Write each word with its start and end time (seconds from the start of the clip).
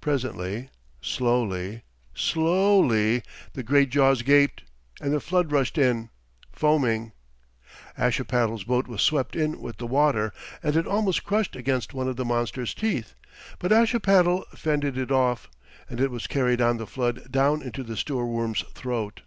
Presently 0.00 0.70
slowly, 1.00 1.82
slowly, 2.12 3.22
the 3.52 3.62
great 3.62 3.90
jaws 3.90 4.22
gaped, 4.22 4.64
and 5.00 5.12
the 5.12 5.20
flood 5.20 5.52
rushed 5.52 5.78
in, 5.78 6.10
foaming. 6.52 7.12
Ashipattle's 7.96 8.64
boat 8.64 8.88
was 8.88 9.02
swept 9.02 9.36
in 9.36 9.60
with 9.60 9.76
the 9.76 9.86
water, 9.86 10.32
and 10.64 10.74
it 10.74 10.88
almost 10.88 11.22
crushed 11.22 11.54
against 11.54 11.94
one 11.94 12.08
of 12.08 12.16
the 12.16 12.24
monster's 12.24 12.74
teeth, 12.74 13.14
but 13.60 13.70
Ashipattle 13.70 14.42
fended 14.52 14.98
it 14.98 15.12
off, 15.12 15.48
and 15.88 16.00
it 16.00 16.10
was 16.10 16.26
carried 16.26 16.60
on 16.60 16.78
the 16.78 16.84
flood 16.88 17.30
down 17.30 17.62
into 17.62 17.84
the 17.84 17.94
Stoorworm's 17.96 18.62
throat. 18.74 19.20